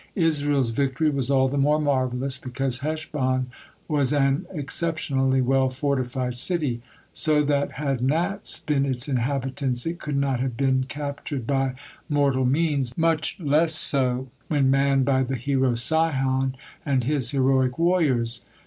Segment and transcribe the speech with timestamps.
[0.17, 3.51] Israel's victory was all the more marvelous, because Heshbon
[3.87, 6.81] was an exceptionally well fortified city,
[7.13, 11.75] so that, had gnats been its inhabitants, it could not have been captured by
[12.09, 18.41] mortal means, much less so when manned by the hero Sihon and his heroic warriors.